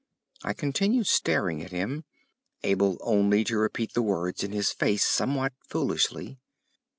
[0.43, 2.05] I continued staring at him,
[2.63, 6.39] able only to repeat the words in his face somewhat foolishly.